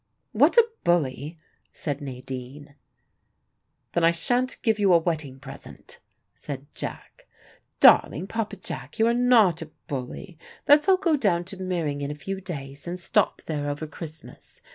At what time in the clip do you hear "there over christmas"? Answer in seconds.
13.43-14.63